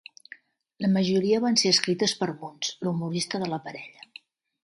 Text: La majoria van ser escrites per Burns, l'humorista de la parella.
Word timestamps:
La 0.85 0.89
majoria 0.93 1.41
van 1.43 1.59
ser 1.63 1.73
escrites 1.75 2.15
per 2.21 2.29
Burns, 2.41 2.71
l'humorista 2.87 3.43
de 3.45 3.53
la 3.55 3.63
parella. 3.67 4.09